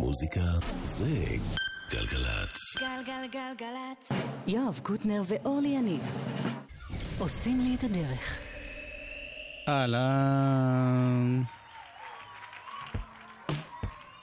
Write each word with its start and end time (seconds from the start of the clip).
מוזיקה 0.00 0.40
זה 0.82 1.24
גלגלצ. 1.90 2.76
גלגלגלגלצ. 2.78 4.12
יואב 4.46 4.80
קוטנר 4.82 5.22
ואורלי 5.26 5.68
יניב 5.68 6.00
עושים 7.18 7.60
לי 7.60 7.74
את 7.74 7.84
הדרך. 7.84 8.38
אהלן. 9.68 11.42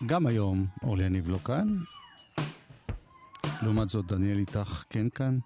גם 0.06 0.28
היום 0.28 0.66
אורלי 0.84 1.04
יניב 1.04 1.30
לא 1.30 1.38
כאן. 1.38 1.78
לעומת 3.62 3.90
זאת 3.90 4.06
דניאל 4.06 4.38
איתך 4.38 4.84
כן 4.90 5.10
כאן. 5.10 5.40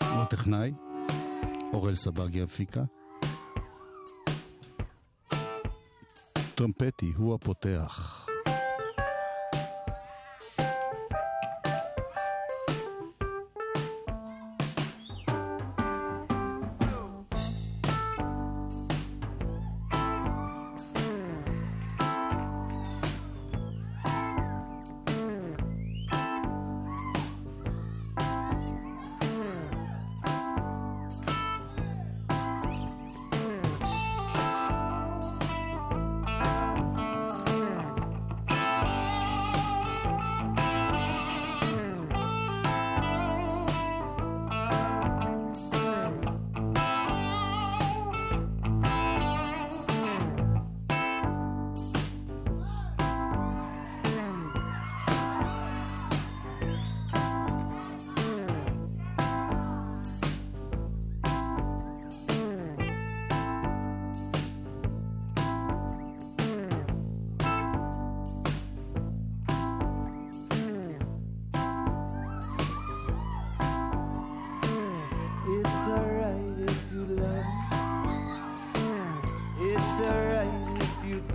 הוא 0.00 0.24
טכנאי. 0.24 0.72
אורל 1.72 1.94
סבגי 1.94 2.42
הפיקה. 2.42 2.82
טרמפטי 6.54 7.12
הוא 7.16 7.34
הפותח. 7.34 8.19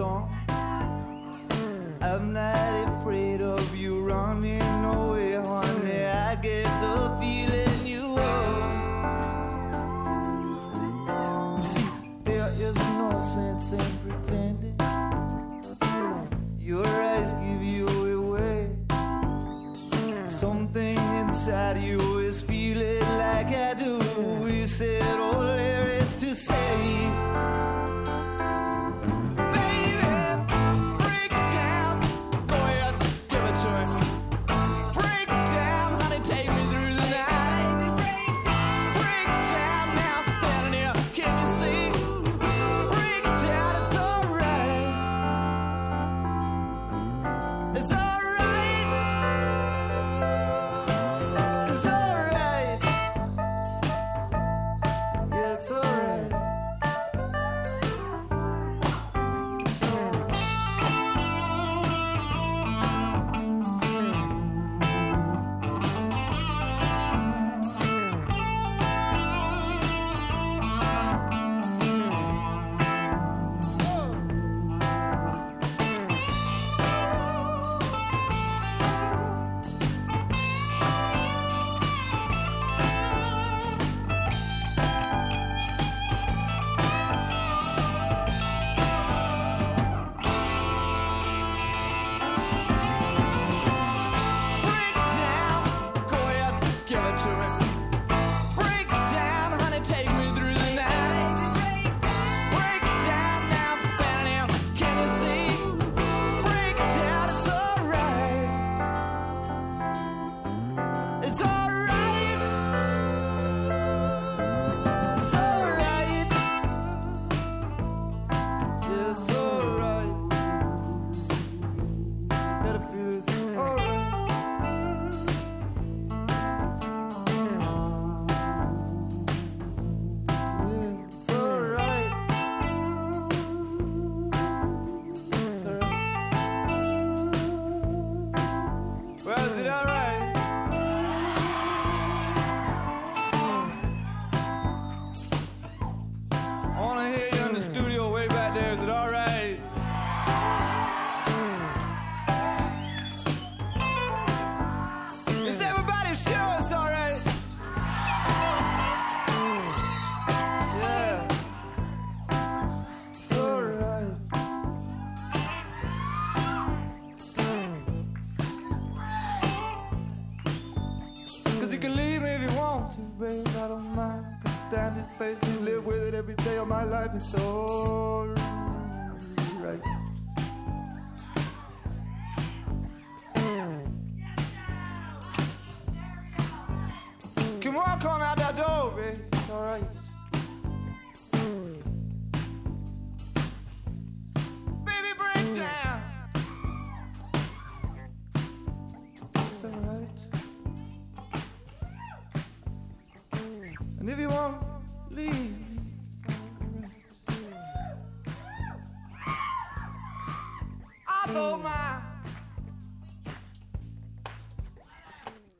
temps 0.06 0.36
not. 2.34 2.55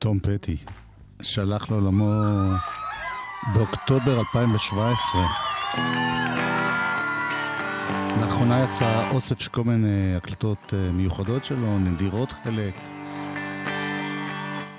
תום 0.06 0.18
פטי, 0.22 0.56
שלח 1.22 1.70
לעולמו 1.70 2.12
באוקטובר 3.54 4.18
2017. 4.18 5.20
לאחרונה 8.20 8.64
יצא 8.64 9.10
אוסף 9.10 9.40
של 9.40 9.50
כל 9.50 9.64
מיני 9.64 10.16
הקלטות 10.16 10.74
אה, 10.74 10.92
מיוחדות 10.92 11.44
שלו, 11.44 11.78
נדירות 11.78 12.32
חלק. 12.44 12.74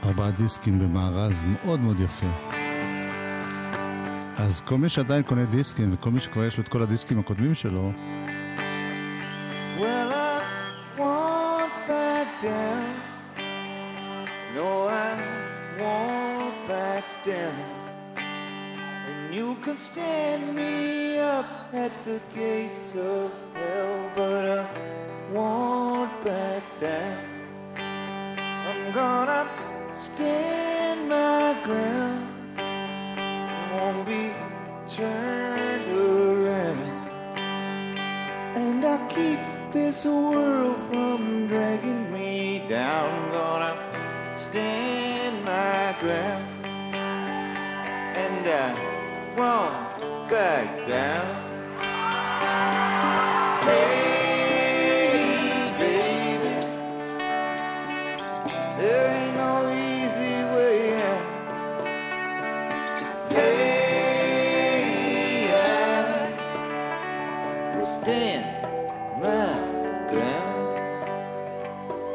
ארבעה 0.05 0.31
דיסקים 0.31 0.79
במארז 0.79 1.43
מאוד 1.43 1.79
מאוד 1.79 1.99
יפה. 1.99 2.31
אז 4.35 4.61
כל 4.61 4.77
מי 4.77 4.89
שעדיין 4.89 5.23
קונה 5.23 5.45
דיסקים, 5.45 5.89
וכל 5.93 6.09
מי 6.11 6.19
שכבר 6.19 6.43
יש 6.43 6.57
לו 6.57 6.63
את 6.63 6.69
כל 6.69 6.83
הדיסקים 6.83 7.19
הקודמים 7.19 7.55
שלו, 7.55 7.91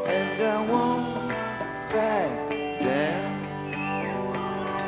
and 0.06 0.42
I 0.42 0.60
won't 0.66 1.28
back 1.92 2.50
down. 2.80 3.32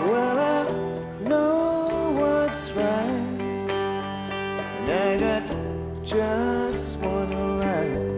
Well, 0.09 0.39
I 0.39 1.29
know 1.29 2.15
what's 2.19 2.73
right, 2.73 3.05
and 3.71 4.91
I 4.91 5.19
got 5.19 6.05
just 6.05 6.99
one 6.99 7.59
life. 7.61 8.15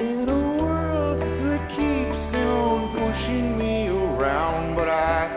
In 0.00 0.28
a 0.28 0.62
world 0.62 1.22
that 1.22 1.68
keeps 1.70 2.34
on 2.34 2.92
pushing 2.98 3.56
me 3.58 3.88
around, 3.88 4.76
but 4.76 4.88
I 4.88 5.28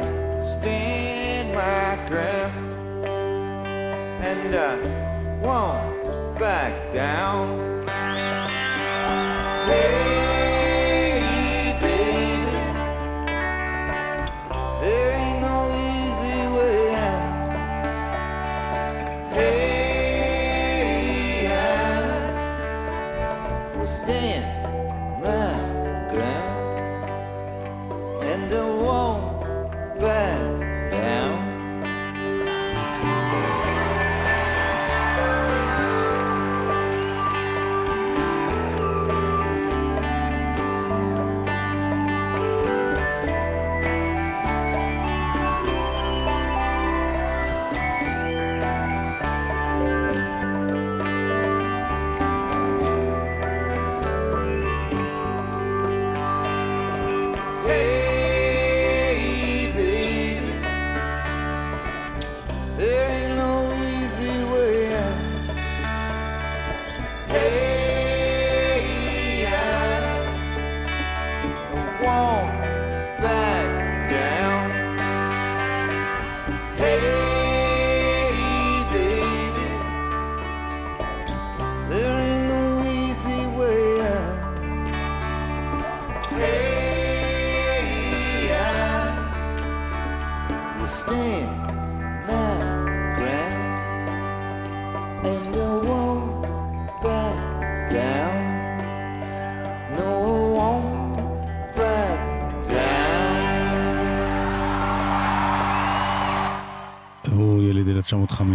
stand 0.41 1.55
my 1.55 1.97
ground 2.09 3.05
and 4.23 4.55
I 4.55 4.75
won't 5.41 6.39
back 6.39 6.93
down. 6.93 7.52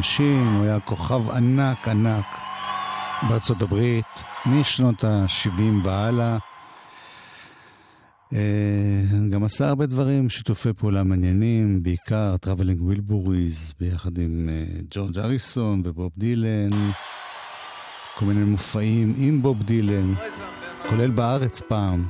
1950, 0.08 0.56
הוא 0.56 0.64
היה 0.64 0.80
כוכב 0.80 1.30
ענק 1.30 1.88
ענק 1.88 2.24
בארצות 3.28 3.62
הברית 3.62 4.22
משנות 4.46 5.04
ה-70 5.04 5.62
והלאה. 5.82 6.38
אה, 8.34 8.38
גם 9.30 9.44
עשה 9.44 9.68
הרבה 9.68 9.86
דברים, 9.86 10.30
שיתופי 10.30 10.72
פעולה 10.72 11.02
מעניינים, 11.02 11.82
בעיקר 11.82 12.36
Traveling 12.36 12.82
Wilburys, 12.82 13.74
ביחד 13.80 14.18
עם 14.18 14.48
אה, 14.52 14.80
ג'ורג' 14.90 15.18
הריסון 15.18 15.82
ובוב 15.84 16.12
דילן, 16.18 16.70
כל 18.16 18.24
מיני 18.24 18.44
מופעים 18.44 19.14
עם 19.18 19.42
בוב 19.42 19.62
דילן, 19.62 20.14
כולל 20.88 21.10
בארץ 21.10 21.60
פעם, 21.60 22.08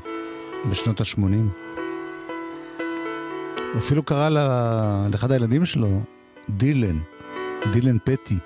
בשנות 0.71 1.01
ה-80. 1.01 1.21
הוא 3.73 3.79
אפילו 3.79 4.03
קרא 4.03 4.29
לאחד 5.11 5.31
הילדים 5.31 5.65
שלו 5.65 6.01
דילן, 6.51 6.99
דילן 7.67 7.99
פטי. 8.05 8.39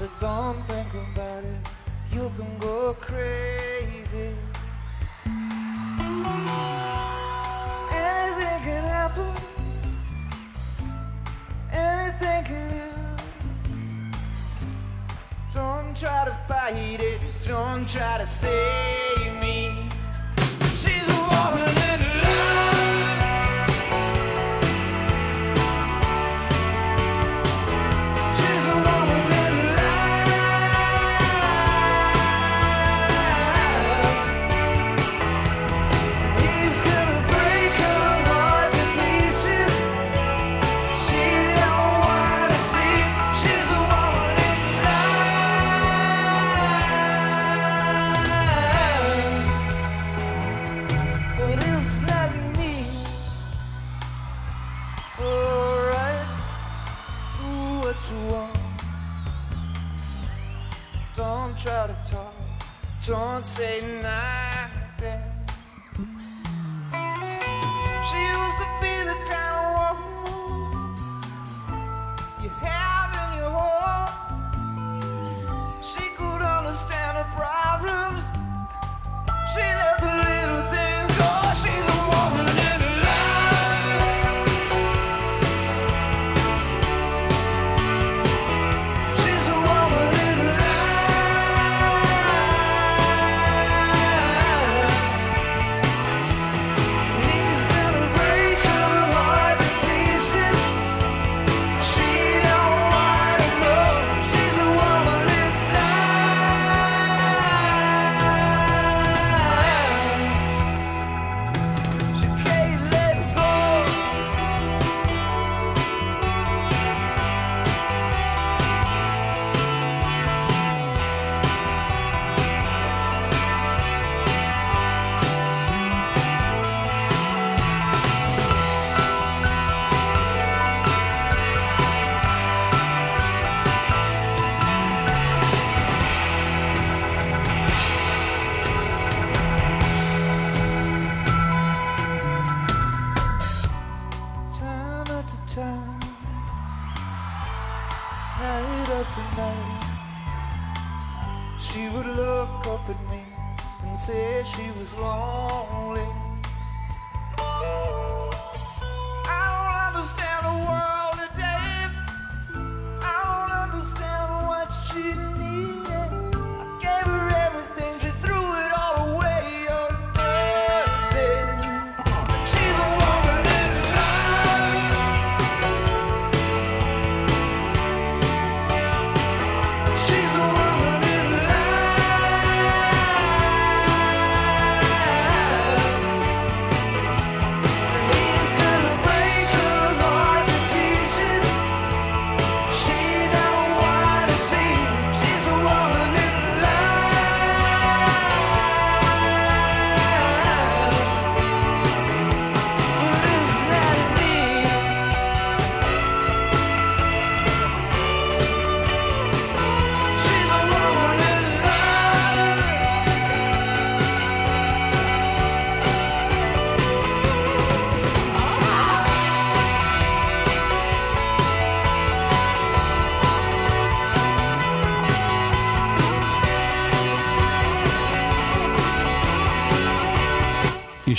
So 0.00 0.08
don't 0.18 0.66
think 0.66 0.88
about 0.94 1.44
it, 1.44 1.68
you 2.10 2.32
can 2.34 2.58
go 2.58 2.96
crazy. 2.98 4.30
Anything 7.92 8.60
can 8.64 8.82
happen, 8.82 9.30
anything 11.70 12.44
can 12.44 12.70
happen. 12.78 13.30
Don't 15.52 15.94
try 15.94 16.24
to 16.24 16.34
fight 16.48 17.02
it, 17.02 17.20
don't 17.46 17.86
try 17.86 18.16
to 18.16 18.26
save 18.26 19.38
me. 19.38 19.90
She's 20.76 21.06
a 21.10 21.12
woman. 21.12 21.89
say 63.42 63.80
now. 64.02 64.29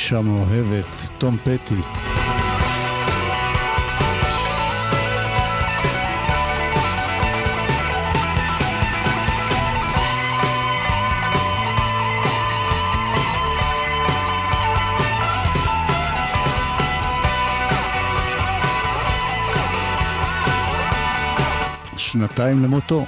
אישה 0.02 0.22
מאוהבת, 0.22 1.10
תום 1.18 1.38
פטי. 1.38 1.76
שנתיים 21.98 22.64
למותו. 22.64 23.06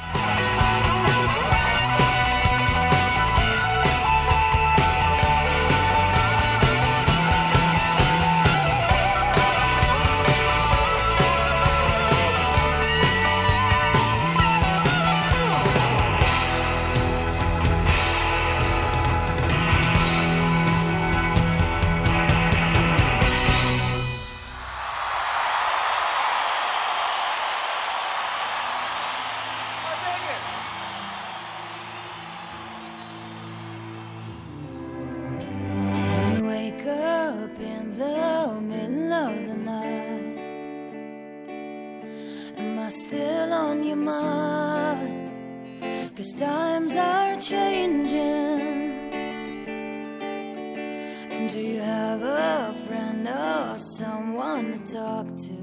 And 51.33 51.49
do 51.49 51.59
you 51.59 51.79
have 51.79 52.21
a 52.21 52.75
friend 52.85 53.27
or 53.27 53.77
someone 53.97 54.73
to 54.73 54.93
talk 54.93 55.25
to? 55.45 55.53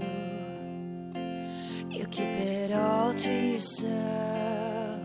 You 1.97 2.07
keep 2.07 2.27
it 2.27 2.73
all 2.73 3.15
to 3.15 3.33
yourself. 3.33 5.00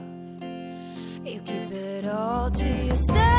You 1.24 1.40
keep 1.46 1.72
it 1.72 2.06
all 2.06 2.50
to 2.50 2.68
yourself. 2.68 3.35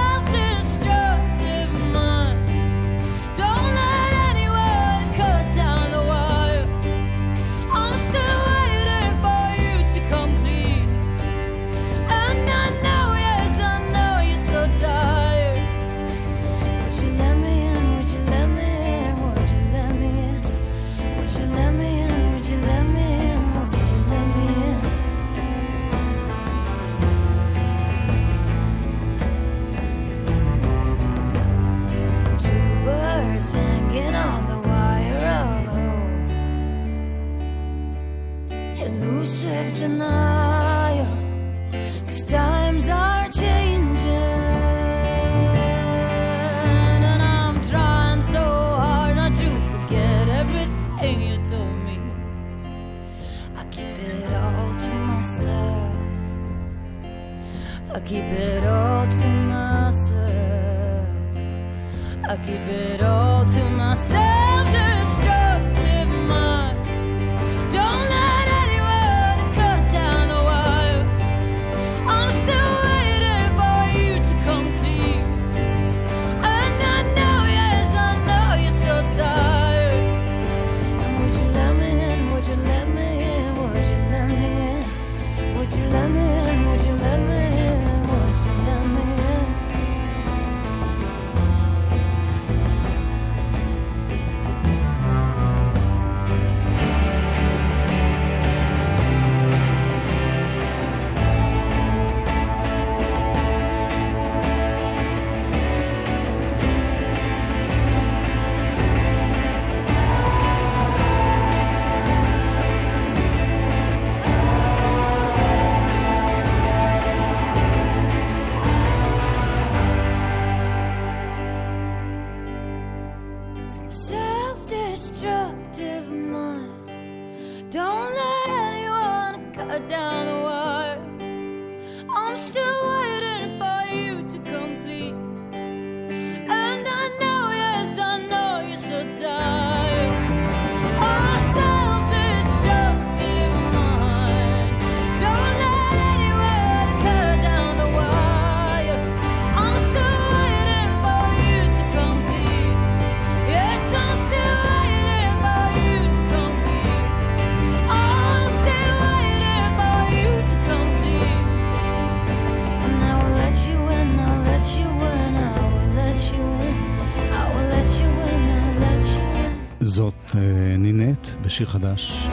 שיר 171.56 171.66
חדש. 171.66 172.28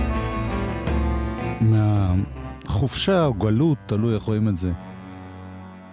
מהחופשה 1.62 3.26
או 3.26 3.34
גלות, 3.34 3.78
תלוי 3.86 4.16
איך 4.16 4.24
רואים 4.24 4.50
את 4.50 4.58
זה. 4.58 4.72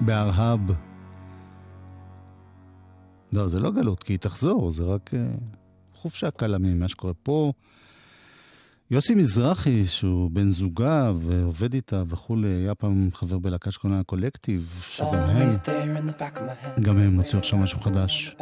בארהב. 0.01 0.61
לא, 3.33 3.49
זה 3.49 3.61
לא 3.61 3.71
גלות, 3.71 4.03
כי 4.03 4.13
היא 4.13 4.19
תחזור, 4.19 4.73
זה 4.73 4.85
רק 4.85 5.11
אה, 5.15 5.27
חופשה 5.95 6.31
קלה 6.31 6.59
ממה 6.59 6.89
שקורה 6.89 7.15
פה. 7.23 7.53
יוסי 8.93 9.15
מזרחי, 9.15 9.87
שהוא 9.87 10.31
בן 10.31 10.51
זוגה 10.51 11.13
ועובד 11.21 11.75
איתה 11.75 12.03
וכולי, 12.09 12.49
היה 12.49 12.75
פעם 12.75 13.11
חבר 13.15 13.39
בלהקה 13.39 13.71
שקונה 13.71 14.01
הקולקטיב, 14.01 14.85
שגם 14.91 15.15
הם, 15.15 15.49
גם 16.81 16.99
הם 16.99 17.17
הוציאו 17.17 17.39
עכשיו 17.39 17.59
משהו 17.59 17.81
חדש. 17.81 18.37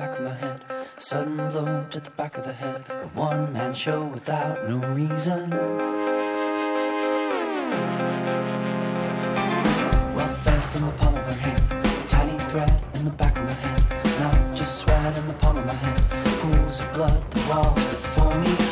Sudden 0.98 1.36
blow 1.52 1.68
to 1.92 2.00
the 2.06 2.12
back 2.20 2.34
of 2.38 2.44
the 2.48 2.56
head, 2.62 2.80
a 3.06 3.08
one 3.28 3.42
man 3.52 3.72
show 3.82 4.00
without 4.16 4.56
no 4.70 4.78
reason. 4.98 5.44
Well 10.16 10.32
fed 10.44 10.62
from 10.70 10.82
the 10.88 10.94
palm 11.00 11.14
of 11.20 11.24
her 11.30 11.38
hand, 11.44 11.62
tiny 12.14 12.38
thread 12.50 12.74
in 12.96 13.02
the 13.08 13.16
back 13.22 13.34
of 13.38 13.44
my 13.50 13.56
head, 13.64 13.80
not 14.22 14.36
just 14.58 14.72
sweat 14.80 15.14
in 15.20 15.26
the 15.30 15.38
palm 15.42 15.56
of 15.60 15.66
my 15.70 15.78
hand, 15.84 16.00
pools 16.40 16.76
of 16.82 16.88
blood, 16.94 17.20
the 17.34 17.40
walls 17.48 17.84
before 17.92 18.34
me. 18.44 18.67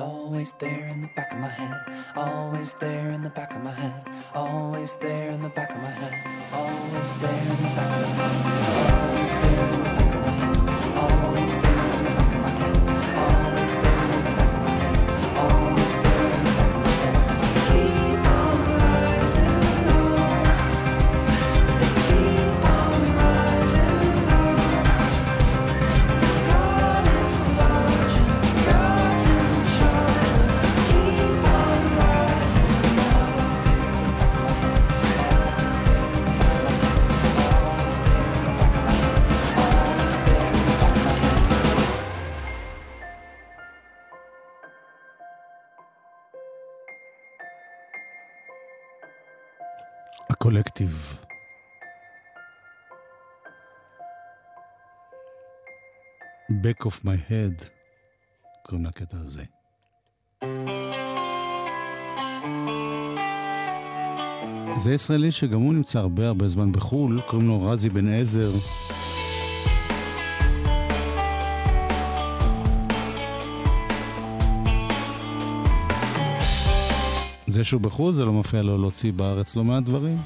Always 0.00 0.52
there 0.60 0.86
in 0.86 1.00
the 1.00 1.08
back 1.16 1.32
of 1.32 1.38
my 1.40 1.48
head, 1.48 1.74
always 2.14 2.72
there 2.74 3.10
in 3.10 3.22
the 3.22 3.30
back 3.30 3.52
of 3.52 3.62
my 3.62 3.72
head, 3.72 4.00
always 4.32 4.94
there 4.96 5.30
in 5.30 5.42
the 5.42 5.48
back 5.48 5.70
of 5.70 5.82
my 5.82 5.90
head, 5.90 6.14
always 6.52 7.12
there 7.14 7.30
in 7.30 7.48
the 7.48 7.68
back 7.74 7.90
of 8.04 8.16
my 8.16 8.30
head, 8.30 8.78
always 9.08 9.34
there 9.34 9.64
in 9.64 9.70
the 9.72 9.82
back 9.82 10.14
of 10.14 10.20
my 10.20 10.30
head, 10.30 11.12
always 11.12 11.54
there. 11.62 11.87
Back 56.78 56.86
of 56.86 57.04
my 57.04 57.30
head, 57.30 57.64
קוראים 58.66 58.86
לקטע 58.86 59.16
הזה. 59.20 59.42
זה 64.76 64.94
ישראלי 64.94 65.30
שגם 65.30 65.60
הוא 65.60 65.74
נמצא 65.74 65.98
הרבה 65.98 66.28
הרבה 66.28 66.48
זמן 66.48 66.72
בחו"ל, 66.72 67.20
קוראים 67.26 67.48
לו 67.48 67.62
רזי 67.62 67.88
בן 67.88 68.08
עזר. 68.08 68.50
זה 77.46 77.64
שהוא 77.64 77.80
בחו"ל 77.80 78.14
זה 78.14 78.24
לא 78.24 78.32
מפריע 78.32 78.62
לו 78.62 78.78
להוציא 78.78 79.12
בארץ 79.12 79.56
לא 79.56 79.64
מעט 79.64 79.82
דברים. 79.82 80.18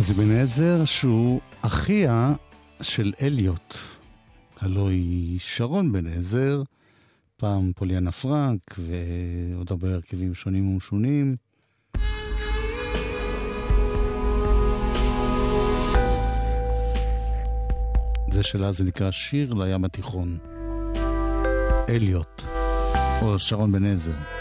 רזי 0.00 0.14
בן 0.14 0.30
עזר, 0.30 0.84
שהוא 0.84 1.40
אחיה 1.62 2.32
של 2.82 3.12
אליוט. 3.22 3.74
הלוא 4.60 4.88
היא 4.88 5.40
שרון 5.40 5.92
בן 5.92 6.06
עזר, 6.06 6.62
פעם 7.36 7.72
פוליאנה 7.76 8.12
פרנק 8.12 8.60
ועוד 8.78 9.70
הרבה 9.70 9.94
הרכבים 9.94 10.34
שונים 10.34 10.68
ומשונים. 10.68 11.36
זה 18.32 18.42
שלה 18.42 18.72
זה 18.72 18.84
נקרא 18.84 19.10
שיר 19.10 19.54
לים 19.54 19.84
התיכון. 19.84 20.38
אליוט, 21.88 22.42
או 23.22 23.38
שרון 23.38 23.72
בן 23.72 23.84
עזר. 23.84 24.39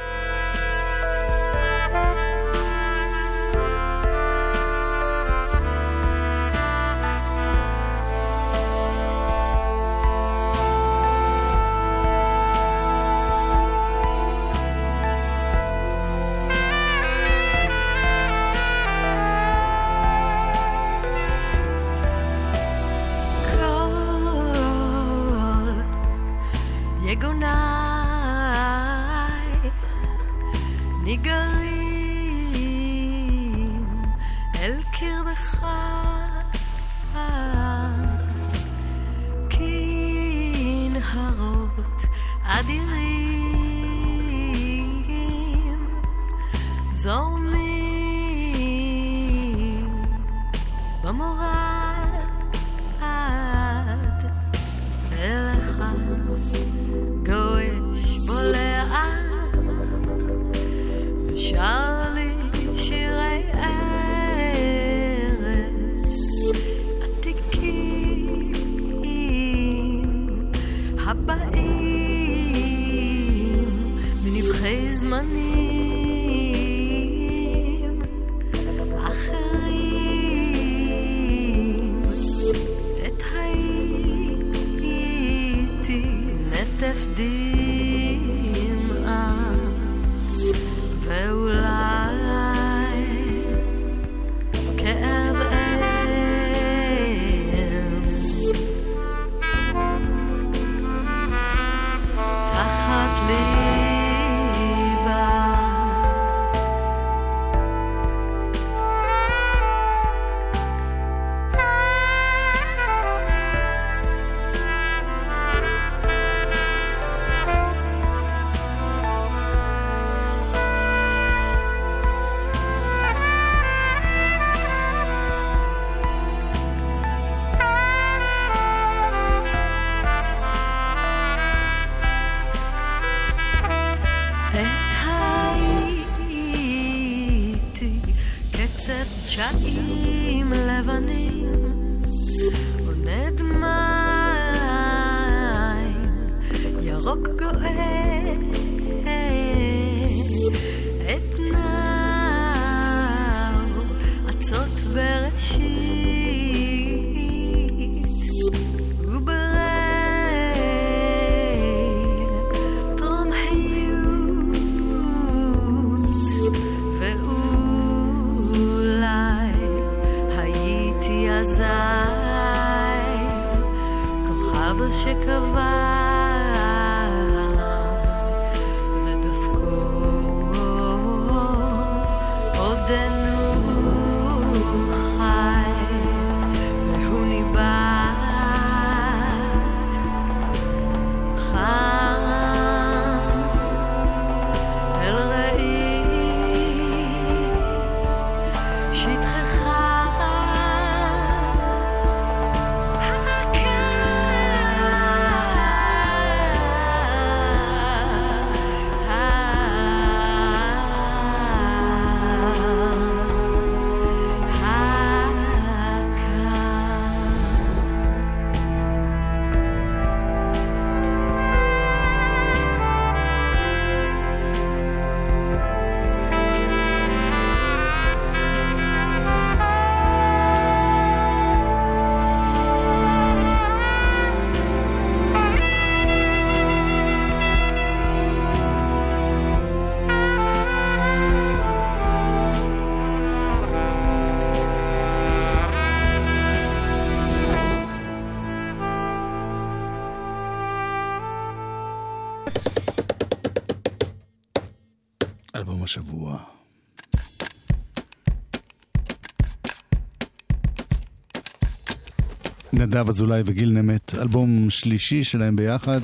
נדב 262.89 263.09
אזולאי 263.09 263.41
וגיל 263.45 263.69
נמט, 263.69 264.15
אלבום 264.15 264.69
שלישי 264.69 265.23
שלהם 265.23 265.55
ביחד. 265.55 265.99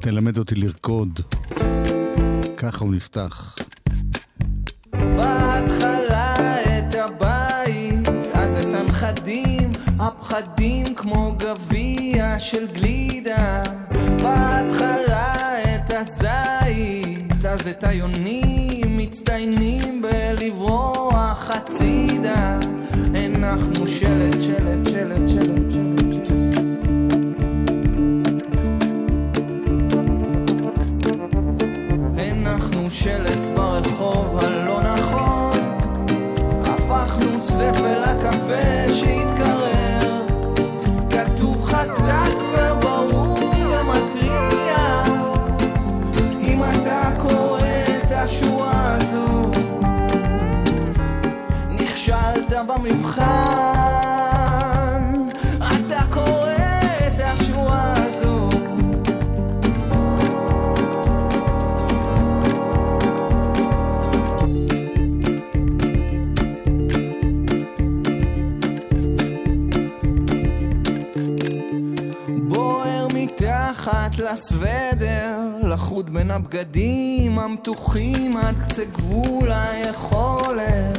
תלמד 0.00 0.38
אותי 0.38 0.54
לרקוד. 0.54 1.20
ככה 2.56 2.84
הוא 2.84 2.94
נפתח. 2.94 3.56
בהתחלה 4.92 6.56
את 6.62 6.94
הבית, 6.94 8.08
אז 8.34 8.56
את 8.56 8.74
הנכדים, 8.74 9.70
הפחדים 9.98 10.94
כמו 10.94 11.36
גביע 11.38 12.38
של 12.38 12.66
גלידה. 12.66 13.62
בהתחלה 14.22 15.34
את 15.62 15.90
הזית, 15.90 17.44
אז 17.44 17.68
את 17.68 17.84
היונים, 17.84 18.89
מצטיינים 19.10 20.02
בלברוח 20.02 21.50
הצידה. 21.50 22.58
הנחנו 23.14 23.86
שלט, 23.86 24.42
שלט, 24.42 24.88
שלט, 24.90 25.28
שלט, 25.28 25.70
שלט. 25.70 26.28
הנחנו 32.18 32.90
שלט 32.90 33.38
ברחוב 33.54 34.38
הלא 34.38 34.69
מתחת 74.32 74.38
לסוודר, 74.38 75.38
לחוד 75.62 76.10
בין 76.10 76.30
הבגדים 76.30 77.38
המתוחים 77.38 78.36
עד 78.36 78.54
קצה 78.60 78.84
גבול 78.84 79.52
היכולת. 79.52 80.98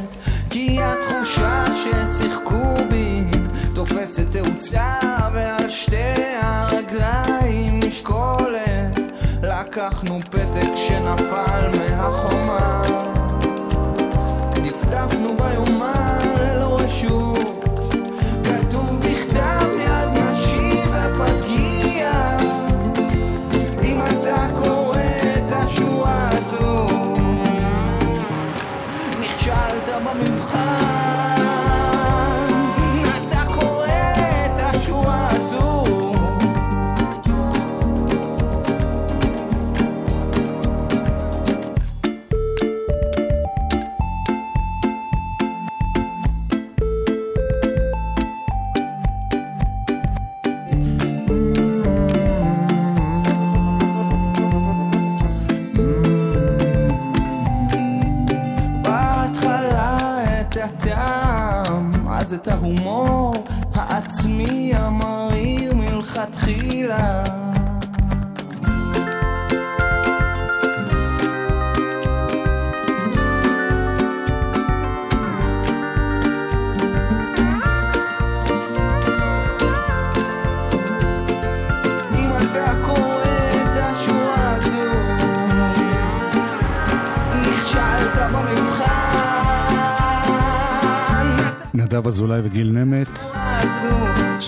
כי 0.50 0.78
התחושה 0.82 1.64
ששיחקו 1.76 2.74
בי 2.90 3.20
תופסת 3.74 4.26
תאוצה 4.30 4.98
ועל 5.32 5.70
שתי 5.70 5.96
הרגליים 6.42 7.80
משקולת. 7.86 9.00
לקחנו 9.42 10.20
פתק 10.20 10.70
שנפל 10.74 11.70
מהחומה, 11.78 12.82
דפדפנו 14.54 15.36
ביומן 15.36 16.11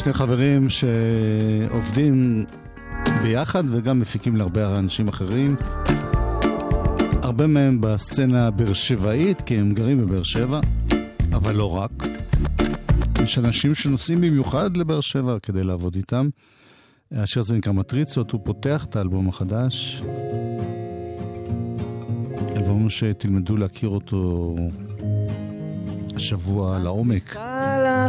שני 0.04 0.12
חברים 0.12 0.68
שעובדים 0.70 2.44
ביחד 3.22 3.64
וגם 3.70 4.00
מפיקים 4.00 4.36
להרבה 4.36 4.78
אנשים 4.78 5.08
אחרים. 5.08 5.56
הרבה 7.22 7.46
מהם 7.46 7.80
בסצנה 7.80 8.50
באר 8.50 8.72
שבעית, 8.72 9.42
כי 9.42 9.56
הם 9.58 9.74
גרים 9.74 10.06
בבאר 10.06 10.22
שבע, 10.22 10.60
אבל 11.32 11.54
לא 11.54 11.76
רק. 11.76 11.90
יש 13.22 13.38
אנשים 13.38 13.74
שנוסעים 13.74 14.20
במיוחד 14.20 14.76
לבאר 14.76 15.00
שבע 15.00 15.38
כדי 15.42 15.64
לעבוד 15.64 15.94
איתם. 15.94 16.28
השיר 17.12 17.40
הזה 17.40 17.56
נקרא 17.56 17.72
מטריצות, 17.72 18.30
הוא 18.30 18.40
פותח 18.44 18.84
את 18.84 18.96
האלבום 18.96 19.28
החדש. 19.28 20.02
אלבום 22.56 22.90
שתלמדו 22.90 23.56
להכיר 23.56 23.88
אותו 23.88 24.56
השבוע 26.16 26.78
לעומק. 26.78 27.36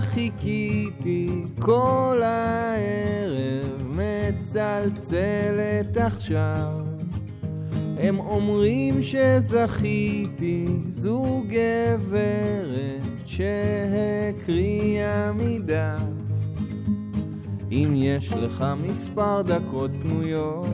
חיכיתי 0.02 1.30
כל 1.60 2.22
הערב, 2.24 3.88
מצלצלת 3.90 5.98
עכשיו. 5.98 6.82
הם 7.98 8.20
אומרים 8.20 9.04
שזכיתי, 9.04 10.68
זו 10.88 11.44
גברת 11.48 13.04
שהקריאה 13.26 15.32
מדף. 15.34 16.02
אם 17.72 17.94
יש 17.96 18.34
לך 18.34 18.66
מספר 18.84 19.42
דקות 19.42 19.92
פנויות, 20.02 20.66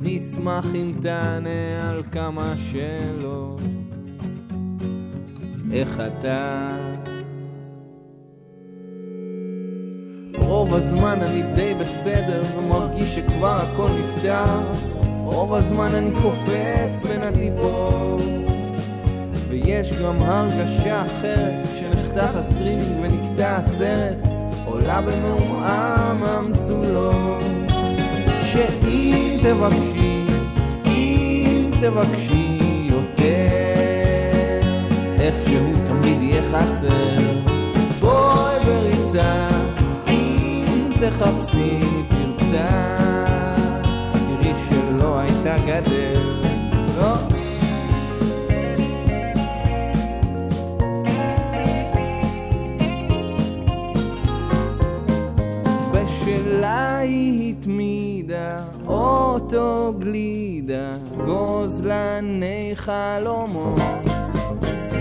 נשמח 0.00 0.66
אם 0.74 0.92
תענה 1.00 1.90
על 1.90 2.02
כמה 2.12 2.54
שאלות. 2.56 3.60
איך 5.72 6.00
אתה? 6.00 6.68
רוב 10.52 10.74
הזמן 10.74 11.18
אני 11.22 11.42
די 11.42 11.74
בסדר 11.74 12.40
ומרגיש 12.56 13.14
שכבר 13.14 13.56
הכל 13.56 13.88
נפתר. 14.00 14.60
רוב 15.24 15.54
הזמן 15.54 15.94
אני 15.94 16.10
קופץ 16.22 17.02
בין 17.08 17.22
הטיפות. 17.22 18.22
ויש 19.48 19.92
גם 19.92 20.22
הרגשה 20.22 21.02
אחרת 21.04 21.66
כשנחתך 21.74 22.36
הסטרימינג 22.36 23.00
ונקטע 23.02 23.56
הסרט 23.56 24.16
עולה 24.64 25.00
במעומעם 25.00 26.24
המצולות 26.24 27.44
שאם 28.42 29.38
תבקשי, 29.42 30.24
אם 30.86 31.70
תבקשי 31.80 32.58
יותר 32.90 34.60
איכשהו 35.20 35.72
תמיד 35.88 36.22
יהיה 36.22 36.42
חסר. 36.42 37.14
בואי 38.00 38.58
בריצה 38.64 39.41
תחפשי 41.10 41.80
פרצה 42.08 42.96
תראי 44.12 44.52
שלא 44.68 45.18
הייתה 45.18 45.56
גדר. 45.66 46.42
לא. 46.98 47.32
אותו 58.86 59.94
גלידה, 59.98 60.90
גוזלני 61.26 62.72
חלומות. 62.74 63.78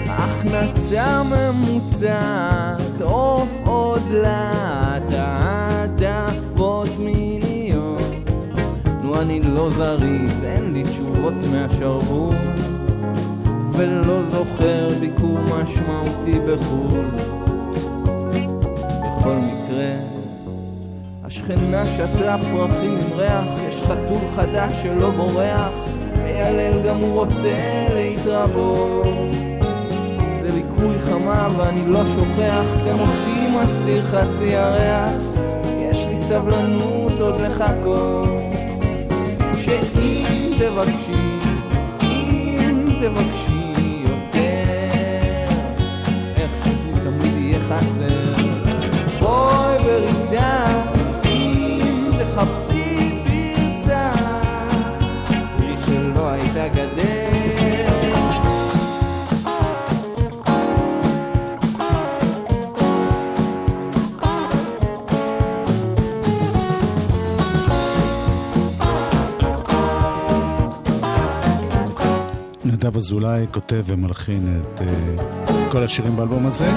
הכנסה 0.08 1.22
ממוצעת, 1.24 3.02
עוף 3.02 3.50
עוד 3.66 4.02
לאט, 4.12 5.01
העדפות 6.04 6.90
מיניות. 7.00 8.02
נו 9.04 9.22
אני 9.22 9.42
לא 9.42 9.70
זריז, 9.70 10.44
אין 10.44 10.74
לי 10.74 10.84
תשובות 10.84 11.34
מהשרוול, 11.52 12.36
ולא 13.74 14.26
זוכר 14.30 14.88
ביקור 15.00 15.38
משמעותי 15.40 16.40
בחו"ל. 16.48 17.02
בכל 19.22 19.36
מקרה, 19.36 19.96
השכנה 21.24 21.86
שתלה 21.86 22.38
פרחים 22.52 22.98
עם 22.98 23.20
ריח, 23.20 23.46
יש 23.70 23.82
חתול 23.82 24.28
חדש 24.36 24.74
שלא 24.84 25.12
בורח, 25.12 25.70
מיילל 26.24 26.88
גם 26.88 26.98
הוא 26.98 27.20
רוצה 27.20 27.56
להתרבות. 27.96 29.32
זה 30.42 30.54
ליקוי 30.54 31.00
חמה 31.00 31.48
ואני 31.58 31.88
לא 31.88 32.06
שוכח, 32.06 32.66
גם 32.90 33.00
אותי 33.00 33.48
מסתיר 33.64 34.06
חצי 34.06 34.56
לי 34.56 35.51
סבלנות 36.32 37.20
עוד 37.20 37.42
לחכות. 37.42 38.28
שאם 39.56 40.52
תבקשי, 40.60 41.40
אם 42.02 42.90
תבקשי 43.02 43.74
יותר, 44.04 45.54
איכשהו 46.36 46.92
תמיד 47.04 47.38
יהיה 47.38 47.60
חסר. 47.60 48.24
בואי 49.20 49.78
בריצה, 49.84 50.81
אזולאי 73.02 73.46
כותב 73.52 73.84
ומלחין 73.86 74.62
את 74.62 74.80
uh, 74.80 75.52
כל 75.72 75.84
השירים 75.84 76.16
באלבום 76.16 76.46
הזה. 76.46 76.72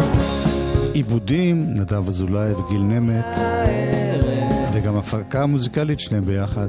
עיבודים, 0.93 1.75
נדב 1.75 2.09
אזולאי 2.09 2.53
וגיל 2.53 2.83
נמט, 2.83 3.39
וגם 4.73 4.97
הפקה 4.97 5.47
מוזיקלית 5.47 6.01
שניהם 6.01 6.25
ביחד. 6.25 6.69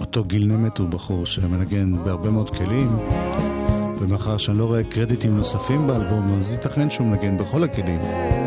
אותו 0.00 0.24
גיל 0.24 0.46
נמט 0.46 0.78
הוא 0.78 0.88
בחור 0.88 1.26
שמנגן 1.26 2.04
בהרבה 2.04 2.30
מאוד 2.30 2.50
כלים, 2.50 2.96
ומאחר 3.98 4.36
שאני 4.36 4.58
לא 4.58 4.64
רואה 4.64 4.82
קרדיטים 4.84 5.36
נוספים 5.36 5.86
באלבום, 5.86 6.38
אז 6.38 6.52
ייתכן 6.52 6.90
שהוא 6.90 7.06
מנגן 7.06 7.38
בכל 7.38 7.64
הכלים. 7.64 8.43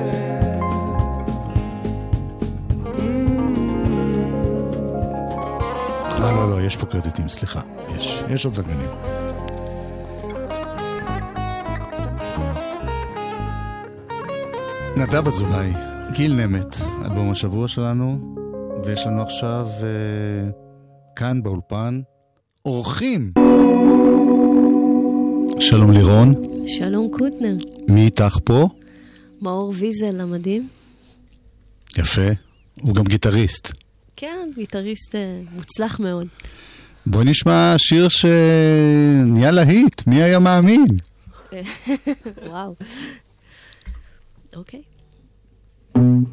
לא, 6.32 6.36
לא, 6.36 6.50
לא, 6.50 6.66
יש 6.66 6.78
פה 6.78 6.86
קרדיטים, 6.86 7.30
סליחה. 7.30 7.62
יש, 7.98 8.24
יש 8.30 8.46
עוד 8.46 8.60
נגנים. 8.60 8.90
נדב 14.98 15.28
אזולאי, 15.28 15.74
גיל 16.12 16.34
נמט, 16.34 16.78
אלבום 17.06 17.32
השבוע 17.32 17.68
שלנו, 17.68 18.36
ויש 18.86 19.06
לנו 19.06 19.22
עכשיו 19.22 19.68
אה, 19.84 20.50
כאן 21.16 21.44
באולפן 21.44 22.02
אורחים. 22.66 23.34
שלום 25.60 25.92
לירון, 25.92 26.34
שלום 26.68 27.08
קוטנר, 27.12 27.56
מי 27.88 28.06
איתך 28.06 28.38
פה? 28.44 28.68
מאור 29.42 29.74
ויזל 29.76 30.22
המדהים. 30.22 30.68
יפה, 31.98 32.30
הוא 32.82 32.96
גם 32.96 33.04
גיטריסט. 33.04 33.87
כן, 34.20 34.50
גיטריסט 34.56 35.16
אה, 35.16 35.40
מוצלח 35.52 36.00
מאוד. 36.00 36.28
בואי 37.06 37.26
נשמע 37.26 37.76
שיר 37.78 38.08
שנהיה 38.10 39.52
להיט, 39.52 40.08
מי 40.08 40.24
היה 40.24 40.40
מאמין? 40.40 40.86
וואו. 42.48 42.76
אוקיי. 44.56 44.82
האם 45.96 46.26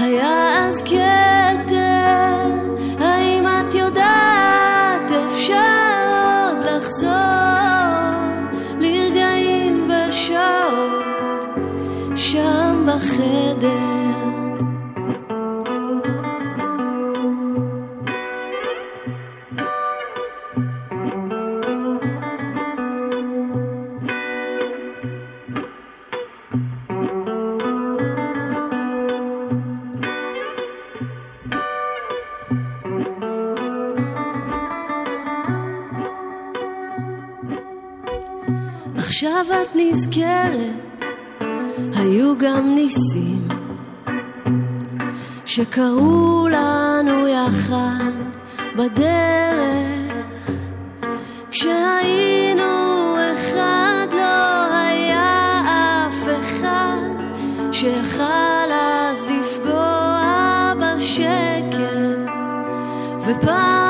היה 0.00 0.58
אז 0.58 0.82
כתר, 0.82 1.07
נזכרת, 39.98 41.04
היו 41.96 42.38
גם 42.38 42.74
ניסים 42.74 43.48
שקרו 45.46 46.48
לנו 46.50 47.28
יחד 47.28 48.12
בדרך. 48.76 50.52
כשהיינו 51.50 52.64
אחד 53.32 54.06
לא 54.12 54.74
היה 54.74 55.60
אף 55.64 56.28
אחד 56.38 57.10
שיכל 57.72 58.70
אז 58.72 59.26
לפגוע 59.30 60.72
בשקט. 60.78 62.18
ופעם 63.26 63.87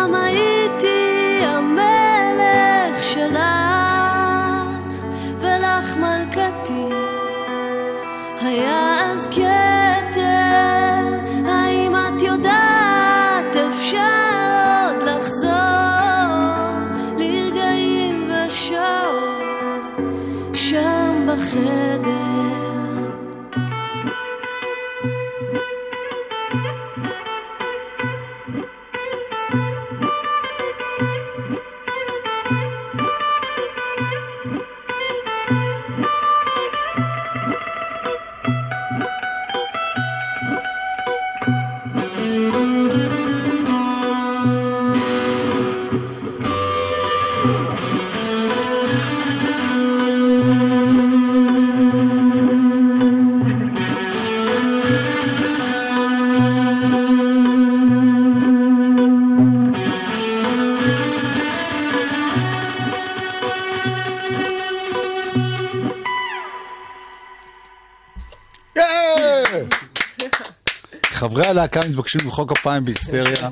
הלהקה 71.59 71.81
מתבקשים 71.89 72.21
למחוא 72.25 72.47
כפיים 72.47 72.85
בהיסטריה. 72.85 73.49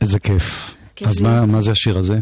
איזה 0.00 0.18
כיף. 0.18 0.74
כיף 0.96 1.08
אז 1.08 1.20
מה 1.20 1.46
מה 1.46 1.60
זה 1.60 1.72
השיר 1.72 1.98
הזה? 1.98 2.18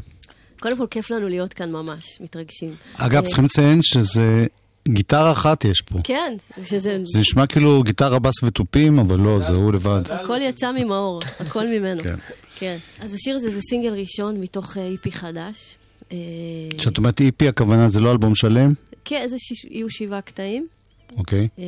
קודם 0.60 0.76
כל, 0.76 0.86
כיף 0.90 1.10
לנו 1.10 1.28
להיות 1.28 1.52
כאן 1.52 1.72
ממש, 1.72 2.20
מתרגשים. 2.20 2.74
אגב, 2.96 3.22
אה, 3.22 3.26
צריכים 3.26 3.44
לציין 3.44 3.82
שזה 3.82 4.46
גיטרה 4.88 5.32
אחת 5.32 5.64
יש 5.64 5.80
פה. 5.80 5.98
כן, 6.04 6.34
שזה... 6.62 6.98
זה 7.04 7.18
נשמע 7.20 7.46
כאילו 7.46 7.82
גיטרה, 7.82 8.18
בס 8.18 8.42
ותופים, 8.42 8.98
אבל 8.98 9.20
לא, 9.20 9.40
זה 9.40 9.52
הוא 9.52 9.72
לבד. 9.72 10.02
הכל 10.10 10.38
יצא 10.40 10.72
ממאור, 10.72 11.20
הכל 11.40 11.66
ממנו. 11.66 12.02
כן. 12.02 12.14
כן. 12.58 12.76
אז 13.00 13.14
השיר 13.14 13.36
הזה 13.36 13.50
זה 13.50 13.60
סינגל 13.70 13.92
ראשון 13.94 14.40
מתוך 14.40 14.76
אה, 14.76 14.86
איפי 14.86 15.12
חדש. 15.12 15.76
אה, 16.12 16.16
כשאת 16.78 16.98
אומרת 16.98 17.20
איפי, 17.20 17.48
הכוונה 17.48 17.88
זה 17.88 18.00
לא 18.00 18.12
אלבום 18.12 18.34
שלם? 18.34 18.72
כן, 19.04 19.26
זה 19.30 19.36
שיש- 19.38 19.64
יהיו 19.70 19.90
שבעה 19.90 20.20
קטעים. 20.20 20.66
אוקיי. 21.16 21.48
אה, 21.58 21.64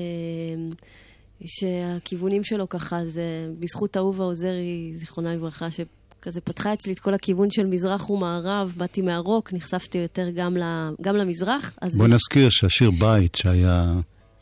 שהכיוונים 1.47 2.45
שלו 2.45 2.68
ככה 2.68 3.05
זה 3.05 3.22
בזכות 3.59 3.97
אהובה 3.97 4.24
עוזרי, 4.24 4.93
זיכרונה 4.97 5.34
לברכה, 5.34 5.68
שכזה 5.70 6.40
פתחה 6.40 6.72
אצלי 6.72 6.93
את 6.93 6.99
כל 6.99 7.14
הכיוון 7.14 7.51
של 7.51 7.66
מזרח 7.66 8.11
ומערב, 8.11 8.74
באתי 8.76 9.03
מהרוק, 9.03 9.53
נחשפתי 9.53 9.99
יותר 9.99 10.28
גם, 10.30 10.57
ל, 10.57 10.62
גם 11.01 11.16
למזרח. 11.16 11.74
אז 11.80 11.95
בואי 11.97 12.09
יש- 12.09 12.14
נזכיר 12.14 12.49
שהשיר 12.51 12.90
בית 12.90 13.34
שהיה 13.34 13.95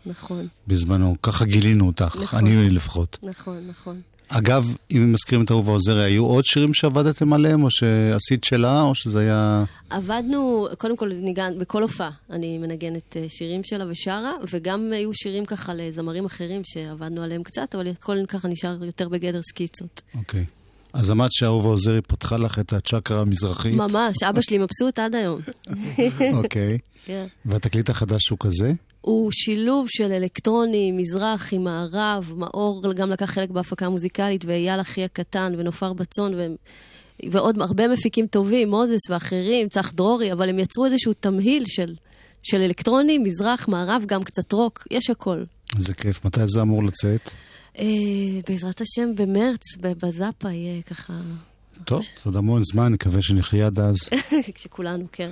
נכון, 0.07 0.48
בזמנו, 0.66 1.14
ככה 1.22 1.44
גילינו 1.44 1.86
אותך, 1.86 2.16
נכון. 2.22 2.38
אני 2.46 2.70
לפחות. 2.70 3.18
נכון, 3.22 3.59
נכון. 3.68 4.01
אגב, 4.32 4.74
אם 4.90 5.12
מזכירים 5.12 5.44
את 5.44 5.50
אהובה 5.50 5.72
עוזרי, 5.72 6.04
היו 6.04 6.26
עוד 6.26 6.44
שירים 6.44 6.74
שעבדתם 6.74 7.32
עליהם, 7.32 7.62
או 7.62 7.70
שעשית 7.70 8.44
שלה, 8.44 8.82
או 8.82 8.94
שזה 8.94 9.20
היה... 9.20 9.64
עבדנו, 9.90 10.68
קודם 10.78 10.96
כל 10.96 11.12
ניגן, 11.12 11.58
בכל 11.58 11.82
הופעה 11.82 12.10
אני 12.30 12.58
מנגנת 12.58 13.16
אה, 13.16 13.24
שירים 13.28 13.60
שלה 13.64 13.84
ושרה, 13.88 14.32
וגם 14.50 14.90
היו 14.92 15.14
שירים 15.14 15.44
ככה 15.44 15.74
לזמרים 15.74 16.24
אחרים 16.24 16.62
שעבדנו 16.64 17.22
עליהם 17.22 17.42
קצת, 17.42 17.74
אבל 17.74 17.88
הכל 17.88 18.16
ככה 18.28 18.48
נשאר 18.48 18.84
יותר 18.84 19.08
בגדר 19.08 19.42
סקיצות. 19.42 20.02
אוקיי. 20.14 20.44
אז 20.92 21.10
אמרת 21.10 21.32
שאהובה 21.32 21.68
עוזרי 21.68 22.00
פתחה 22.00 22.36
לך 22.36 22.58
את 22.58 22.72
הצ'קרה 22.72 23.20
המזרחית. 23.20 23.74
ממש, 23.74 24.22
אבא 24.28 24.40
שלי 24.40 24.58
מבסוט 24.58 24.98
עד 24.98 25.14
היום. 25.14 25.40
אוקיי. 26.38 26.78
כן. 27.04 27.26
והתקליט 27.44 27.90
החדש 27.90 28.28
הוא 28.28 28.38
כזה? 28.40 28.72
הוא 29.01 29.30
שילוב 29.32 29.86
של 29.88 30.12
אלקטרוני, 30.12 30.92
מזרחי, 30.92 31.59
מערב, 31.59 32.32
מאור 32.36 32.94
גם 32.94 33.11
לקח 33.11 33.30
חלק 33.30 33.51
בהפקה 33.51 33.86
המוזיקלית, 33.86 34.44
ואייל 34.44 34.80
אחי 34.80 35.05
הקטן, 35.05 35.53
ונופר 35.59 35.92
בצון, 35.92 36.34
ו... 36.34 36.46
ועוד 37.30 37.61
הרבה 37.61 37.88
מפיקים 37.88 38.26
טובים, 38.26 38.70
מוזס 38.70 39.11
ואחרים, 39.11 39.68
צח 39.68 39.92
דרורי, 39.92 40.32
אבל 40.32 40.48
הם 40.48 40.59
יצרו 40.59 40.84
איזשהו 40.84 41.12
תמהיל 41.12 41.62
של, 41.66 41.94
של 42.42 42.57
אלקטרוני, 42.57 43.18
מזרח, 43.18 43.68
מערב, 43.68 44.05
גם 44.07 44.22
קצת 44.22 44.53
רוק, 44.53 44.86
יש 44.90 45.11
הכל. 45.11 45.44
איזה 45.76 45.94
כיף. 45.94 46.24
מתי 46.24 46.40
זה 46.46 46.62
אמור 46.62 46.84
לצאת? 46.84 47.30
אה, 47.78 47.84
בעזרת 48.48 48.80
השם, 48.80 49.14
במרץ, 49.14 49.62
בזאפה 49.80 50.51
יהיה 50.51 50.82
ככה, 50.82 51.12
טוב, 51.84 52.05
עוד 52.24 52.36
המון 52.36 52.62
זמן, 52.72 52.92
נקווה 52.92 53.22
שנחיה 53.22 53.66
עד 53.66 53.78
אז. 53.78 53.96
כשכולנו, 54.55 55.05
כן. 55.12 55.30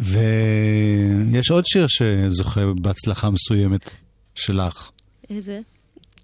ויש 0.00 1.50
עוד 1.50 1.64
שיר 1.66 1.86
שזוכה 1.88 2.60
בהצלחה 2.80 3.30
מסוימת 3.30 3.94
שלך, 4.34 4.90
איזה? 5.30 5.60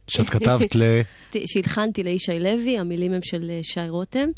שאת 0.09 0.29
כתבת 0.29 0.75
ל... 0.75 0.83
שהלחנתי 1.53 2.03
לישי 2.03 2.39
לוי, 2.41 2.79
המילים 2.79 3.13
הם 3.13 3.21
של 3.23 3.51
אה, 3.51 3.61
שי 3.63 3.89
רותם. 3.89 4.29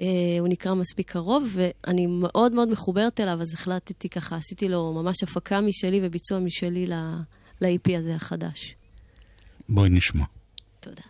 אה, 0.00 0.06
הוא 0.40 0.48
נקרא 0.48 0.74
מספיק 0.74 1.10
קרוב, 1.10 1.48
ואני 1.52 2.06
מאוד 2.06 2.52
מאוד 2.52 2.68
מחוברת 2.68 3.20
אליו, 3.20 3.42
אז 3.42 3.54
החלטתי 3.54 4.08
ככה, 4.08 4.36
עשיתי 4.36 4.68
לו 4.68 4.92
ממש 4.92 5.22
הפקה 5.22 5.60
משלי 5.60 6.00
וביצוע 6.02 6.38
משלי 6.38 6.86
ל- 6.86 7.20
ל-EP 7.60 7.98
הזה 7.98 8.14
החדש. 8.14 8.74
בואי 9.68 9.90
נשמע. 9.90 10.24
תודה. 10.80 11.02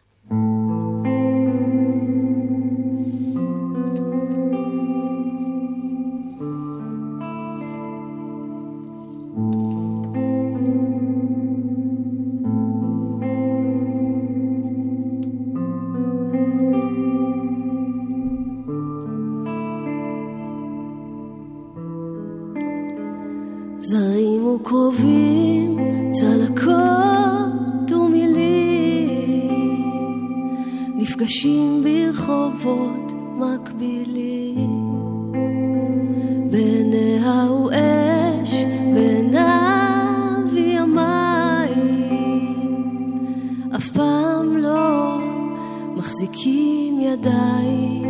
מחזיקים 46.70 47.00
ידיים. 47.00 48.04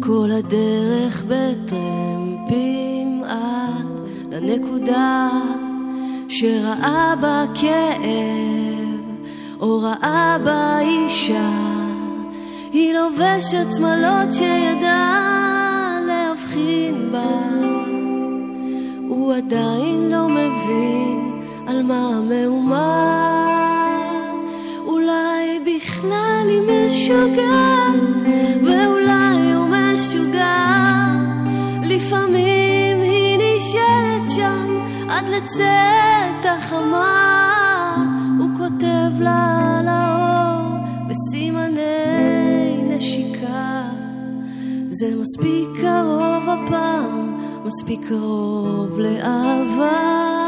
כל 0.00 0.30
הדרך 0.30 1.24
בטרמפים 1.28 3.24
עד 3.24 4.00
לנקודה 4.30 5.30
שראה 6.28 7.14
בה 7.20 7.44
כאב, 7.54 9.00
או 9.60 9.80
ראה 9.80 10.36
בה 10.44 10.78
אישה. 10.80 11.50
היא 12.72 12.94
לובשת 12.94 13.66
שמלות 13.76 14.32
שידע 14.32 15.18
להבחין 16.06 17.12
בה. 17.12 17.42
הוא 19.08 19.34
עדיין 19.34 20.10
לא 20.10 20.28
מבין 20.28 21.42
על 21.66 21.82
מה 21.82 22.08
המהומה. 22.08 23.41
בכלל 26.02 26.46
היא 26.48 26.60
משוגעת, 26.60 28.22
ואולי 28.62 29.52
הוא 29.52 29.68
משוגע. 29.68 30.66
לפעמים 31.82 33.00
היא 33.00 33.38
נשארת 33.38 34.30
שם 34.30 34.78
עד 35.08 35.28
לצאת 35.28 36.44
החמה. 36.44 37.96
הוא 38.38 38.48
כותב 38.58 39.20
לה 39.20 39.78
על 39.80 39.88
האור 39.88 40.78
בסימני 41.08 42.84
נשיקה. 42.84 43.82
זה 44.86 45.06
מספיק 45.20 45.68
קרוב 45.80 46.48
הפעם, 46.48 47.38
מספיק 47.64 48.00
קרוב 48.08 48.98
לאהבה. 48.98 50.41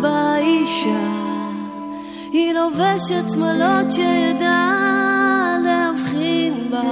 בה 0.00 0.36
אישה. 0.36 1.24
היא 2.32 2.52
לובשת 2.52 3.30
שמלות 3.34 3.90
שידע 3.90 4.70
להבחין 5.64 6.70
בה. 6.70 6.82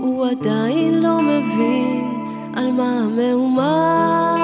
הוא 0.00 0.26
עדיין 0.26 1.02
לא 1.02 1.20
מבין 1.20 2.24
על 2.56 2.72
מה 2.72 3.00
המהומה. 3.04 4.36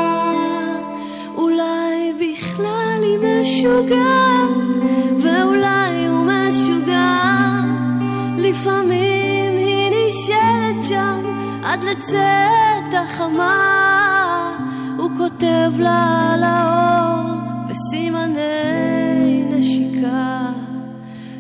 אולי 1.37 2.13
בכלל 2.21 2.99
היא 3.03 3.19
משוגעת, 3.43 4.83
ואולי 5.19 6.07
הוא 6.07 6.27
משוגע. 6.27 7.23
לפעמים 8.39 9.59
היא 9.59 9.91
נשארת 9.91 10.85
שם 10.89 11.21
עד 11.63 11.85
לצאת 11.85 12.95
החמה. 12.95 13.82
כותב 15.23 15.73
לה 15.79 16.31
על 16.35 16.43
האור 16.45 17.41
בסימני 17.69 19.45
נשיקה. 19.51 20.41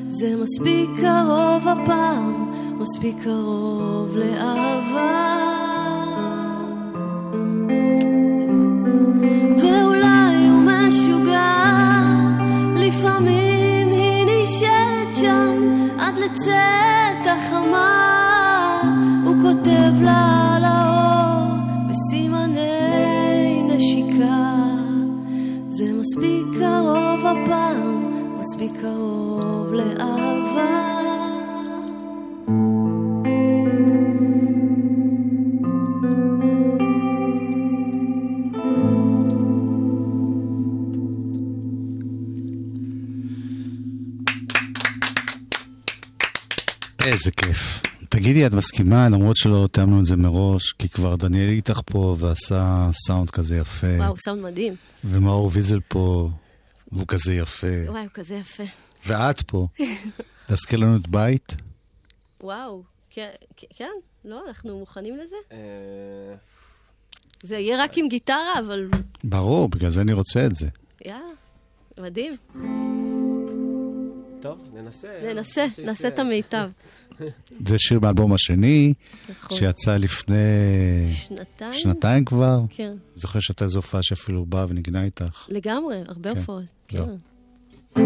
זה 0.06 0.34
מספיק 0.42 0.90
קרוב 1.00 1.68
הפעם, 1.68 2.50
מספיק 2.78 3.16
קרוב 3.24 4.16
לאהבה. 4.16 5.38
ואולי 9.58 10.46
הוא 10.48 10.62
משוגע, 10.62 11.54
לפעמים 12.76 13.88
היא 13.88 14.26
נשארת 14.26 15.16
שם 15.16 15.88
עד 15.98 16.14
לצאת 16.18 17.26
החמה. 17.26 18.12
הוא 19.24 19.34
כותב 19.42 20.02
לה 20.02 20.51
מספיק 28.62 28.80
קרוב 28.80 29.72
לאהבה. 29.72 30.92
איזה 47.06 47.30
כיף. 47.30 47.82
תגידי, 48.08 48.46
את 48.46 48.52
מסכימה, 48.52 49.08
למרות 49.08 49.36
שלא 49.36 49.68
תיאמנו 49.72 50.00
את 50.00 50.04
זה 50.04 50.16
מראש, 50.16 50.72
כי 50.78 50.88
כבר 50.88 51.16
דניאל 51.16 51.48
איתך 51.48 51.80
פה 51.86 52.16
ועשה 52.18 52.90
סאונד 53.06 53.30
כזה 53.30 53.56
יפה, 53.56 53.86
וואו, 53.98 54.14
סאונד 54.18 54.42
מדהים. 54.42 54.74
ומאור 55.04 55.50
ויזל 55.52 55.80
פה, 55.88 56.30
והוא 56.92 57.06
כזה 57.08 57.34
יפה, 57.34 57.66
וואי, 57.86 58.00
הוא 58.02 58.10
כזה 58.14 58.34
יפה. 58.34 58.62
ואת 59.06 59.42
פה, 59.42 59.66
להזכיר 60.48 60.78
לנו 60.78 60.96
את 60.96 61.08
בית? 61.08 61.54
וואו, 62.40 62.82
כן, 63.10 63.30
כן, 63.76 63.90
לא, 64.24 64.44
אנחנו 64.48 64.78
מוכנים 64.78 65.16
לזה? 65.16 65.36
אה, 65.52 65.58
זה 67.42 67.58
יהיה 67.58 67.84
רק 67.84 67.98
עם 67.98 68.08
גיטרה, 68.08 68.58
אבל 68.58 68.88
ברור, 69.24 69.68
בגלל 69.68 69.90
זה 69.90 70.00
אני 70.00 70.12
רוצה 70.12 70.46
את 70.46 70.54
זה. 70.54 70.68
יאללה, 71.04 71.20
מדהים. 72.00 72.32
טוב, 74.40 74.58
ננסה. 74.72 75.20
ננסה. 75.22 75.66
נעשה 75.84 76.08
את 76.08 76.18
המיטב. 76.18 76.70
זה 77.66 77.78
שיר 77.78 78.00
באלבום 78.00 78.32
השני, 78.32 78.94
נכון. 79.30 79.58
שיצא 79.58 79.96
לפני 79.96 80.34
שנתיים? 81.08 81.74
שנתיים 81.74 82.24
כבר. 82.24 82.60
כן, 82.68 82.92
זוכר 83.14 83.40
שהייתה 83.40 83.64
איזו 83.64 83.78
הופעה 83.78 84.02
שאפילו 84.02 84.44
באה 84.46 84.66
ונגנה 84.68 85.04
איתך. 85.04 85.46
לגמרי, 85.48 85.96
הרבה 86.08 86.30
כן. 86.30 86.38
הופעות. 86.38 86.62
לא. 86.92 87.04
כן. 87.04 88.02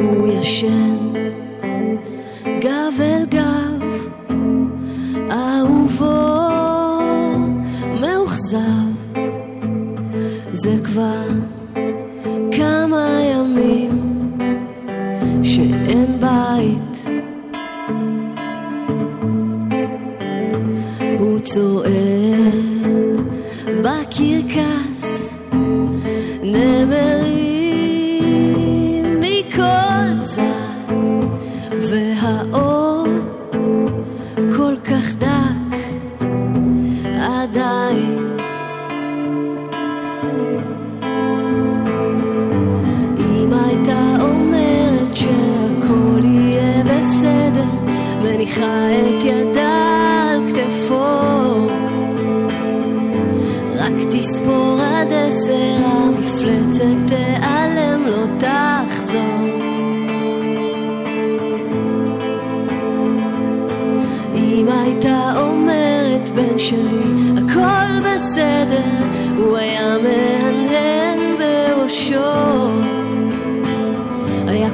הוא 0.00 0.28
ישן 0.28 0.97
זה 10.68 11.57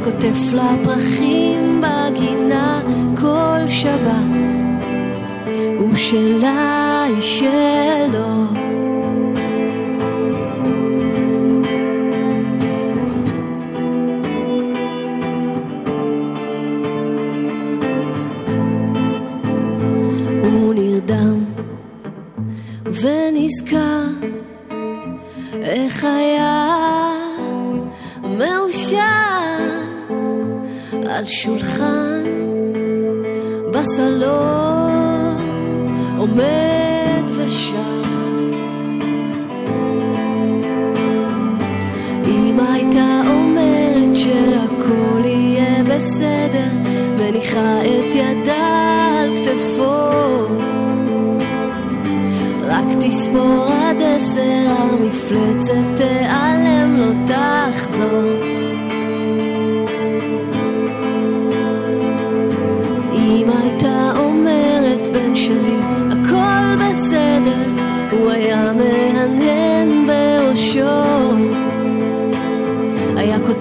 כותף 0.04 0.52
לה 0.52 0.70
פרחים 0.84 1.80
בגינה 1.82 2.82
כל 3.20 3.68
שבת, 3.68 4.52
ושלה 5.92 7.04
היא 7.08 7.20
שלו. 7.20 8.23
על 31.14 31.24
שולחן 31.24 32.24
בסלון 33.72 35.36
עומד 36.18 37.30
ושר 37.36 38.02
אמא 42.26 42.62
הייתה 42.62 43.20
אומרת 43.26 44.14
שהכל 44.14 45.20
יהיה 45.24 45.84
בסדר 45.84 46.70
מניחה 47.18 47.80
את 47.80 48.14
ידה 48.14 49.20
על 49.20 49.36
כתפו 49.36 49.94
רק 52.62 52.86
תספור 53.00 53.66
עד 53.72 53.96
עשר, 54.02 54.66
המפלצת 54.68 55.96
תיעלם, 55.96 56.96
לא 56.96 57.12
תחזור. 57.26 58.63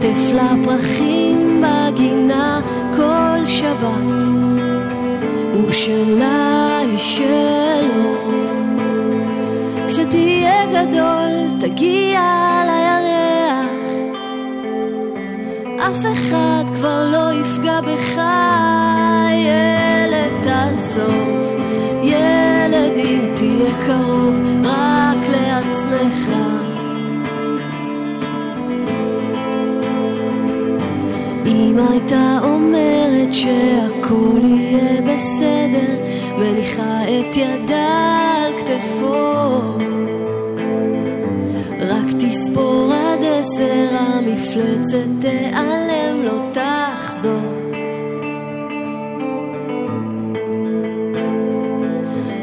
כותף 0.03 0.33
לה 0.33 0.53
פרחים 0.63 1.63
בגינה 1.63 2.61
כל 2.95 3.45
שבת, 3.45 4.23
ושלה 5.67 6.77
היא 6.79 6.97
שלו. 6.97 8.13
כשתהיה 9.87 10.65
גדול, 10.65 11.59
תגיע 11.59 12.21
לירח. 12.65 13.83
אף 15.79 16.05
אחד 16.11 16.63
כבר 16.75 17.11
לא 17.11 17.41
יפגע 17.41 17.81
בך, 17.81 18.21
ילד 19.31 20.43
תעזוב. 20.43 21.55
ילד 22.01 22.97
אם 22.97 23.19
תהיה 23.35 23.71
קרוב, 23.85 24.41
רק 24.63 25.29
לעצמך. 25.29 26.52
הייתה 31.89 32.39
אומרת 32.43 33.33
שהכל 33.33 34.39
יהיה 34.41 35.01
בסדר, 35.01 35.95
מניחה 36.37 37.03
את 37.03 37.37
ידה 37.37 38.33
על 38.45 38.53
כתפו. 38.57 39.83
רק 41.79 42.05
תספור 42.19 42.93
עד 42.93 43.23
עשר, 43.23 43.87
המפלצת 43.91 45.07
תיעלם, 45.21 46.23
לא 46.23 46.41
תחזור. 46.51 47.63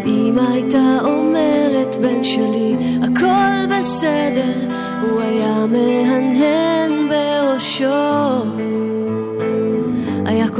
אמא 0.06 0.42
הייתה 0.52 0.98
אומרת, 1.04 1.96
בן 2.00 2.24
שלי, 2.24 2.76
הכל 3.02 3.78
בסדר, 3.78 4.68
הוא 5.02 5.20
היה 5.20 5.66
מהנהן 5.66 7.08
בראשו. 7.08 8.89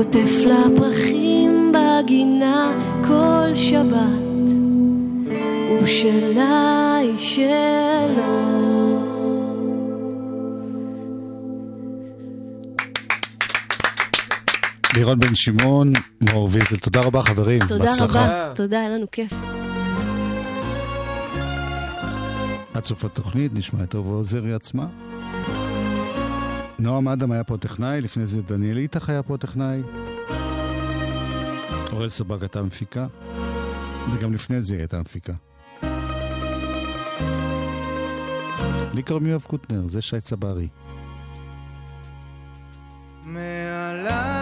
כותף 0.04 0.30
לה 0.46 0.62
פרחים 0.76 1.72
בגינה 1.72 2.76
כל 3.06 3.54
שבת, 3.54 4.50
ושלה 5.82 6.96
היא 6.96 7.18
שלו. 7.18 8.40
לירון 14.96 15.20
בן 15.20 15.34
שמעון, 15.34 15.92
מאור 16.20 16.48
ויזל, 16.52 16.76
תודה 16.76 17.00
רבה 17.00 17.22
חברים. 17.22 17.60
תודה 17.68 17.84
בהצלחה. 17.84 18.24
רבה, 18.24 18.52
תודה, 18.54 18.80
היה 18.80 18.88
לנו 18.88 19.06
כיף. 19.12 19.32
עד 22.74 22.84
סוף 22.84 23.04
התוכנית 23.04 23.52
נשמע 23.54 23.84
את 23.84 23.94
אהובה 23.94 24.10
עוזרי 24.14 24.54
עצמה. 24.54 24.86
נועם 26.80 27.08
אדם 27.08 27.32
היה 27.32 27.44
פה 27.44 27.56
טכנאי, 27.56 28.00
לפני 28.00 28.26
זה 28.26 28.42
דניאל 28.42 28.78
איתך 28.78 29.08
היה 29.08 29.22
פה 29.22 29.36
טכנאי. 29.36 29.82
אוראל 31.92 32.08
סבג 32.08 32.42
הייתה 32.42 32.62
מפיקה, 32.62 33.06
וגם 34.14 34.32
לפני 34.32 34.62
זה 34.62 34.74
היא 34.74 34.80
הייתה 34.80 35.00
מפיקה. 35.00 35.32
לי 38.94 39.02
קוראים 39.02 39.26
יואב 39.26 39.42
קוטנר, 39.42 39.88
זה 39.88 40.02
שי 40.02 40.20
צברי. 40.20 40.68
מעלי 43.24 44.39